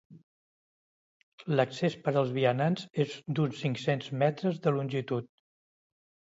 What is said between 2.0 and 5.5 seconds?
per als vianants és d'uns cinc-cents metres de longitud.